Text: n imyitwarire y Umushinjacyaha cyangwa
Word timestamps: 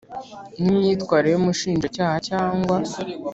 n 0.61 0.63
imyitwarire 0.71 1.31
y 1.33 1.39
Umushinjacyaha 1.41 2.15
cyangwa 2.27 2.77